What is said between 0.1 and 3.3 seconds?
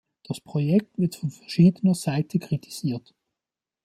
Das Projekt wird von verschiedener Seite kritisiert.